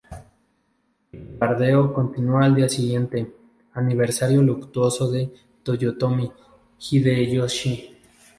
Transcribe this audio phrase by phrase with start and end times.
[1.11, 3.35] El bombardeo continuó al día siguiente,
[3.73, 5.31] aniversario luctuoso de
[5.61, 6.31] Toyotomi
[6.89, 7.99] Hideyoshi.